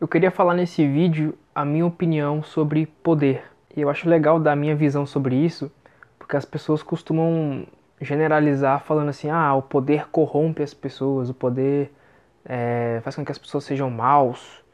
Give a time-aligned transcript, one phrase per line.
[0.00, 3.44] Eu queria falar nesse vídeo a minha opinião sobre poder.
[3.76, 5.70] E eu acho legal dar a minha visão sobre isso,
[6.18, 7.66] porque as pessoas costumam
[8.00, 11.92] generalizar falando assim, ah, o poder corrompe as pessoas, o poder
[12.46, 14.64] é, faz com que as pessoas sejam maus.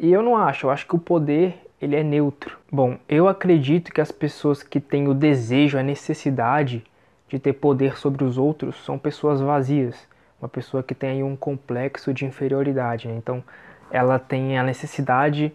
[0.00, 2.58] E eu não acho, eu acho que o poder ele é neutro.
[2.72, 6.82] Bom, eu acredito que as pessoas que têm o desejo, a necessidade
[7.28, 10.08] de ter poder sobre os outros são pessoas vazias.
[10.40, 13.08] Uma pessoa que tem aí um complexo de inferioridade.
[13.08, 13.14] Né?
[13.14, 13.44] Então,
[13.90, 15.54] ela tem a necessidade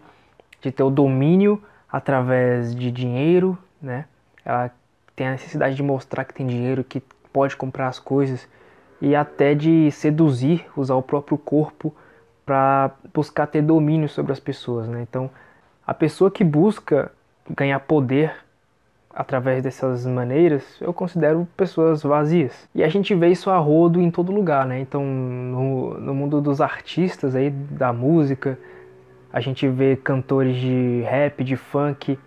[0.60, 4.06] de ter o domínio através de dinheiro, né?
[4.44, 4.70] Ela
[5.14, 7.00] tem a necessidade de mostrar que tem dinheiro, que
[7.32, 8.48] pode comprar as coisas
[9.00, 11.94] e até de seduzir, usar o próprio corpo
[12.44, 15.02] para buscar ter domínio sobre as pessoas, né?
[15.02, 15.30] Então,
[15.86, 17.12] a pessoa que busca
[17.50, 18.43] ganhar poder
[19.14, 22.68] através dessas maneiras, eu considero pessoas vazias.
[22.74, 24.80] E a gente vê isso a rodo em todo lugar, né?
[24.80, 28.58] Então, no, no mundo dos artistas aí, da música,
[29.32, 32.18] a gente vê cantores de rap, de funk,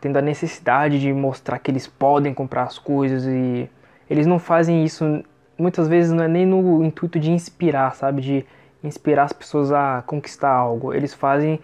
[0.00, 3.68] tendo a necessidade de mostrar que eles podem comprar as coisas e
[4.08, 5.22] eles não fazem isso,
[5.58, 8.22] muitas vezes não é nem no intuito de inspirar, sabe?
[8.22, 8.46] De
[8.82, 10.94] inspirar as pessoas a conquistar algo.
[10.94, 11.60] Eles fazem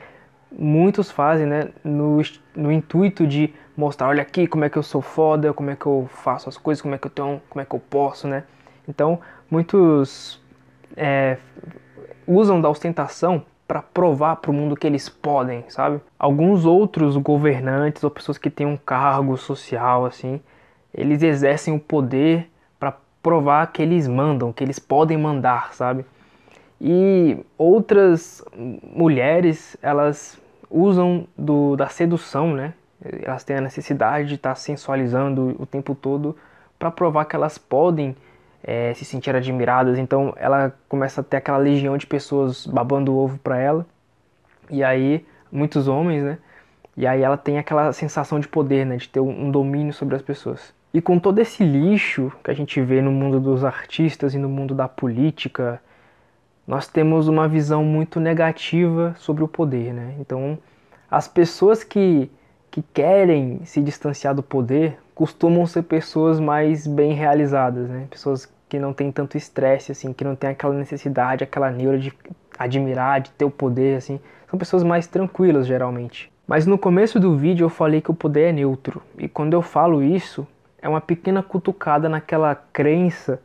[0.59, 2.21] muitos fazem, né, no,
[2.55, 5.87] no intuito de mostrar, olha aqui como é que eu sou foda, como é que
[5.87, 8.45] eu faço as coisas, como é que eu tenho, como é que eu posso, né?
[8.89, 10.41] Então, muitos
[10.97, 11.37] é,
[12.27, 16.01] usam da ostentação para provar para o mundo que eles podem, sabe?
[16.19, 20.41] Alguns outros governantes ou pessoas que têm um cargo social assim,
[20.95, 22.49] eles exercem o poder
[22.79, 26.07] para provar que eles mandam, que eles podem mandar, sabe?
[26.81, 28.45] E outras
[28.95, 32.75] mulheres, elas usam do, da sedução, né?
[33.23, 36.37] Elas têm a necessidade de estar sensualizando o tempo todo
[36.79, 38.17] para provar que elas podem
[38.63, 39.99] é, se sentir admiradas.
[39.99, 43.87] Então ela começa a ter aquela legião de pessoas babando o ovo para ela.
[44.71, 46.39] E aí, muitos homens, né?
[46.97, 48.97] E aí ela tem aquela sensação de poder, né?
[48.97, 50.75] De ter um domínio sobre as pessoas.
[50.93, 54.49] E com todo esse lixo que a gente vê no mundo dos artistas e no
[54.49, 55.81] mundo da política,
[56.67, 60.15] nós temos uma visão muito negativa sobre o poder, né?
[60.19, 60.59] Então,
[61.11, 62.31] as pessoas que,
[62.71, 68.07] que querem se distanciar do poder costumam ser pessoas mais bem realizadas, né?
[68.11, 72.13] Pessoas que não têm tanto estresse, assim, que não têm aquela necessidade, aquela neura de
[72.59, 74.19] admirar, de ter o poder, assim.
[74.51, 76.33] São pessoas mais tranquilas, geralmente.
[76.47, 79.03] Mas no começo do vídeo eu falei que o poder é neutro.
[79.19, 80.47] E quando eu falo isso,
[80.81, 83.41] é uma pequena cutucada naquela crença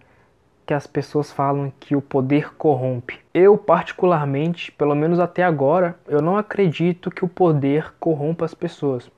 [0.66, 3.20] que as pessoas falam que o poder corrompe.
[3.34, 9.10] Eu, particularmente, pelo menos até agora, eu não acredito que o poder corrompa as pessoas.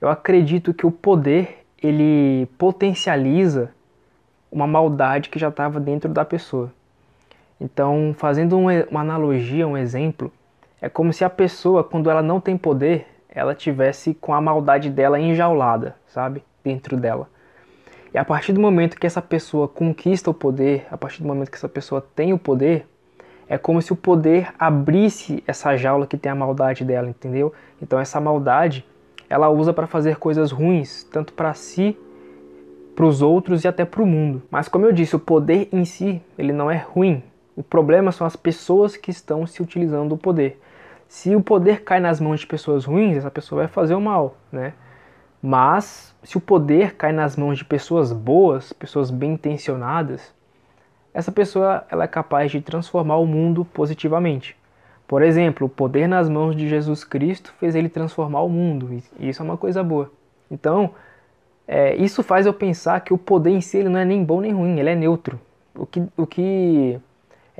[0.00, 3.72] Eu acredito que o poder ele potencializa
[4.50, 6.72] uma maldade que já estava dentro da pessoa.
[7.60, 10.32] Então, fazendo uma analogia, um exemplo,
[10.80, 14.90] é como se a pessoa, quando ela não tem poder, ela tivesse com a maldade
[14.90, 17.28] dela enjaulada, sabe, dentro dela.
[18.12, 21.50] E a partir do momento que essa pessoa conquista o poder, a partir do momento
[21.50, 22.86] que essa pessoa tem o poder,
[23.48, 27.52] é como se o poder abrisse essa jaula que tem a maldade dela, entendeu?
[27.80, 28.86] Então essa maldade,
[29.28, 31.96] ela usa para fazer coisas ruins, tanto para si,
[32.94, 34.42] para os outros e até para o mundo.
[34.50, 37.22] Mas como eu disse, o poder em si, ele não é ruim.
[37.56, 40.60] O problema são as pessoas que estão se utilizando do poder.
[41.08, 44.36] Se o poder cai nas mãos de pessoas ruins, essa pessoa vai fazer o mal,
[44.52, 44.74] né?
[45.42, 50.34] Mas se o poder cai nas mãos de pessoas boas, pessoas bem intencionadas,
[51.14, 54.56] essa pessoa ela é capaz de transformar o mundo positivamente.
[55.08, 59.28] Por exemplo, o poder nas mãos de Jesus Cristo fez ele transformar o mundo, e
[59.28, 60.12] isso é uma coisa boa.
[60.48, 60.94] Então,
[61.66, 64.40] é, isso faz eu pensar que o poder em si ele não é nem bom
[64.40, 65.40] nem ruim, ele é neutro.
[65.74, 67.00] O que, o que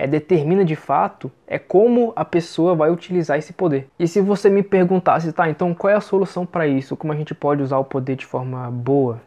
[0.01, 3.87] é, determina de fato é como a pessoa vai utilizar esse poder.
[3.99, 6.97] E se você me perguntasse, tá, então qual é a solução para isso?
[6.97, 9.21] Como a gente pode usar o poder de forma boa?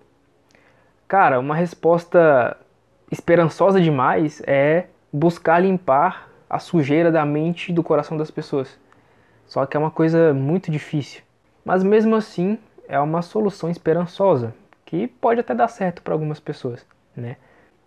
[1.08, 2.58] Cara, uma resposta
[3.12, 8.80] esperançosa demais é buscar limpar a sujeira da mente e do coração das pessoas.
[9.46, 11.22] Só que é uma coisa muito difícil.
[11.64, 12.58] Mas mesmo assim,
[12.88, 14.56] é uma solução esperançosa,
[14.86, 16.84] que pode até dar certo para algumas pessoas,
[17.16, 17.38] né?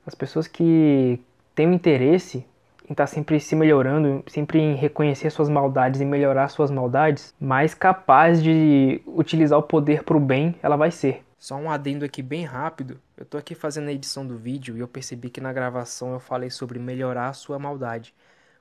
[0.06, 1.20] As pessoas que
[1.52, 2.46] têm o interesse
[2.88, 7.34] em estar tá sempre se melhorando, sempre em reconhecer suas maldades e melhorar suas maldades,
[7.38, 11.24] mais capaz de utilizar o poder para o bem ela vai ser.
[11.38, 12.98] Só um adendo aqui bem rápido.
[13.16, 16.20] Eu tô aqui fazendo a edição do vídeo e eu percebi que na gravação eu
[16.20, 18.14] falei sobre melhorar sua maldade.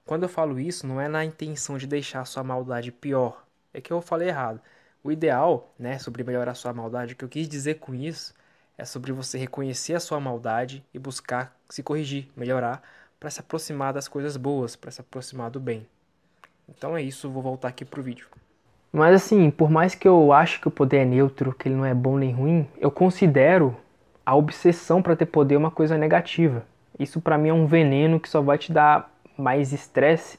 [0.06, 3.44] Quando eu falo isso, não é na intenção de deixar sua maldade pior.
[3.74, 4.62] É que eu falei errado.
[5.04, 8.33] O ideal, né, sobre melhorar sua maldade, o que eu quis dizer com isso
[8.77, 12.83] é sobre você reconhecer a sua maldade e buscar se corrigir, melhorar
[13.25, 15.88] para se aproximar das coisas boas, para se aproximar do bem.
[16.69, 18.27] Então é isso, vou voltar aqui pro vídeo.
[18.94, 21.83] Mas assim, por mais que eu ache que o poder é neutro, que ele não
[21.83, 23.75] é bom nem ruim, eu considero
[24.24, 26.68] a obsessão para ter poder uma coisa negativa.
[27.00, 30.38] Isso para mim é um veneno que só vai te dar mais estresse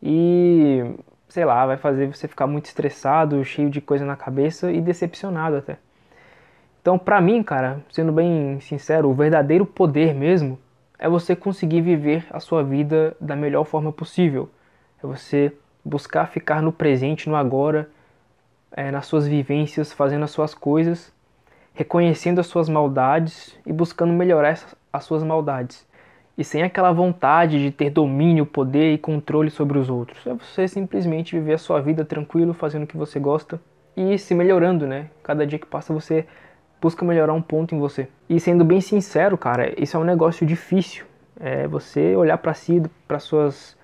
[0.00, 0.84] e,
[1.28, 5.56] sei lá, vai fazer você ficar muito estressado, cheio de coisa na cabeça e decepcionado
[5.56, 5.78] até.
[6.80, 10.56] Então, para mim, cara, sendo bem sincero, o verdadeiro poder mesmo
[11.00, 14.50] é você conseguir viver a sua vida da melhor forma possível.
[15.02, 15.50] É você
[15.82, 17.88] buscar ficar no presente, no agora,
[18.70, 21.10] é, nas suas vivências, fazendo as suas coisas,
[21.72, 24.60] reconhecendo as suas maldades e buscando melhorar
[24.92, 25.88] as suas maldades.
[26.36, 30.26] E sem aquela vontade de ter domínio, poder e controle sobre os outros.
[30.26, 33.58] É você simplesmente viver a sua vida tranquilo, fazendo o que você gosta
[33.96, 35.08] e se melhorando, né?
[35.22, 36.26] Cada dia que passa você
[36.80, 38.08] busca melhorar um ponto em você.
[38.28, 41.04] E sendo bem sincero, cara, isso é um negócio difícil.
[41.38, 43.76] É você olhar para si, para suas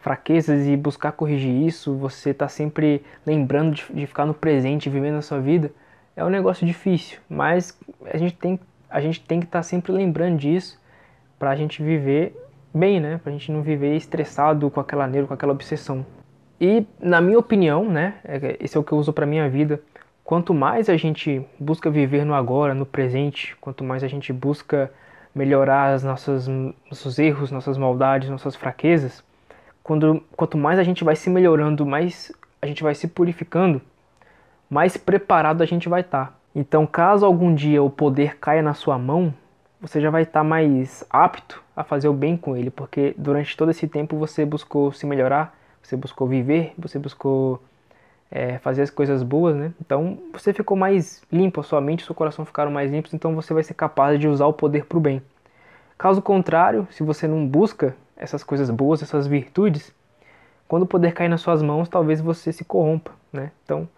[0.00, 5.16] fraquezas e buscar corrigir isso, você tá sempre lembrando de, de ficar no presente, vivendo
[5.16, 5.72] a sua vida,
[6.14, 8.60] é um negócio difícil, mas a gente tem,
[8.90, 10.78] a gente tem que estar tá sempre lembrando disso
[11.38, 12.36] para a gente viver
[12.72, 13.18] bem, né?
[13.22, 16.04] Para a gente não viver estressado com aquela neura, com aquela obsessão.
[16.60, 18.16] E na minha opinião, né?
[18.24, 19.80] É esse é o que eu uso para minha vida.
[20.24, 24.90] Quanto mais a gente busca viver no agora, no presente, quanto mais a gente busca
[25.34, 29.22] melhorar nossas nossos erros, nossas maldades, nossas fraquezas,
[29.82, 32.32] quando, quanto mais a gente vai se melhorando, mais
[32.62, 33.82] a gente vai se purificando,
[34.70, 36.28] mais preparado a gente vai estar.
[36.28, 36.32] Tá.
[36.54, 39.34] Então, caso algum dia o poder caia na sua mão,
[39.78, 43.54] você já vai estar tá mais apto a fazer o bem com ele, porque durante
[43.54, 47.60] todo esse tempo você buscou se melhorar, você buscou viver, você buscou
[48.34, 49.72] é, fazer as coisas boas, né?
[49.80, 53.54] Então você ficou mais limpo, sua mente e seu coração ficaram mais limpos, então você
[53.54, 55.22] vai ser capaz de usar o poder para o bem.
[55.96, 59.94] Caso contrário, se você não busca essas coisas boas, essas virtudes,
[60.66, 63.52] quando o poder cair nas suas mãos, talvez você se corrompa, né?
[63.64, 63.88] Então,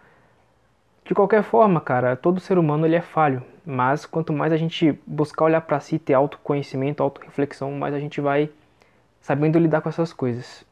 [1.03, 4.99] de qualquer forma, cara, todo ser humano ele é falho, mas quanto mais a gente
[5.07, 8.51] buscar olhar para si, ter autoconhecimento, autorreflexão, mais a gente vai
[9.19, 10.63] sabendo lidar com essas coisas.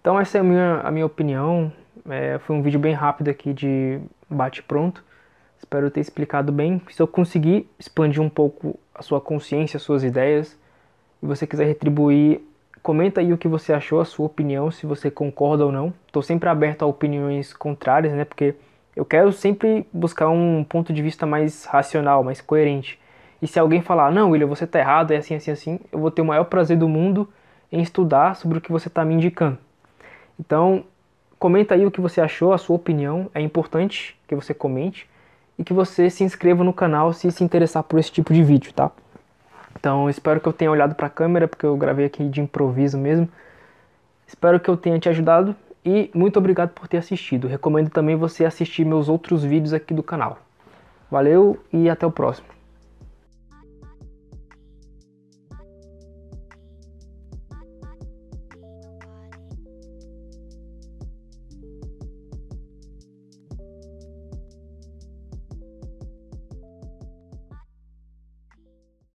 [0.00, 1.70] Então essa é a minha, a minha opinião.
[2.08, 5.04] É, foi um vídeo bem rápido aqui de bate pronto.
[5.58, 6.80] Espero ter explicado bem.
[6.90, 10.58] Se eu conseguir expandir um pouco a sua consciência, as suas ideias,
[11.22, 12.40] e você quiser retribuir,
[12.82, 15.92] comenta aí o que você achou, a sua opinião, se você concorda ou não.
[16.06, 18.24] Estou sempre aberto a opiniões contrárias, né?
[18.24, 18.54] Porque
[18.96, 22.98] eu quero sempre buscar um ponto de vista mais racional, mais coerente.
[23.42, 26.10] E se alguém falar, não, William, você está errado, é assim, assim, assim, eu vou
[26.10, 27.28] ter o maior prazer do mundo
[27.72, 29.56] em estudar sobre o que você está me indicando.
[30.38, 30.84] Então,
[31.40, 33.28] comenta aí o que você achou, a sua opinião.
[33.34, 35.08] É importante que você comente
[35.58, 38.72] e que você se inscreva no canal se se interessar por esse tipo de vídeo,
[38.72, 38.92] tá?
[39.78, 42.98] Então, espero que eu tenha olhado para a câmera, porque eu gravei aqui de improviso
[42.98, 43.26] mesmo.
[44.26, 47.48] Espero que eu tenha te ajudado e muito obrigado por ter assistido.
[47.48, 50.38] Recomendo também você assistir meus outros vídeos aqui do canal.
[51.10, 52.59] Valeu e até o próximo.